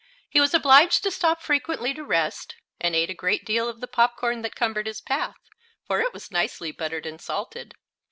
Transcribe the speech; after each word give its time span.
He 0.27 0.39
was 0.39 0.55
obliged 0.55 1.03
to 1.03 1.11
stop 1.11 1.41
frequently 1.43 1.93
to 1.93 2.03
rest, 2.03 2.55
and 2.79 2.95
ate 2.95 3.11
a 3.11 3.13
great 3.13 3.45
deal 3.45 3.69
of 3.69 3.81
the 3.81 3.87
popcorn 3.87 4.41
that 4.41 4.55
cumbered 4.55 4.87
his 4.87 4.99
path, 4.99 5.37
for 5.85 6.01
it 6.01 6.11
was 6.11 6.31
nicely 6.31 6.71
buttered 6.71 7.05
and 7.05 7.21
salted. 7.21 7.75